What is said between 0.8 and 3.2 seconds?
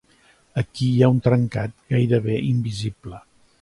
hi ha un trencat gairebé invisible.